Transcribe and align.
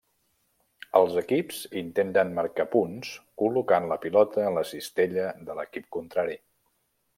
Els 0.99 1.11
equips 1.21 1.59
intenten 1.81 2.31
marcar 2.39 2.65
punts 2.77 3.13
col·locant 3.43 3.87
la 3.93 3.99
pilota 4.07 4.47
en 4.49 4.59
la 4.61 4.67
cistella 4.73 5.29
de 5.51 5.61
l'equip 5.61 5.89
contrari. 5.99 6.43